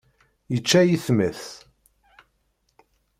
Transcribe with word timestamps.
Yečča 0.53 0.77
ayetma-s. 0.81 1.43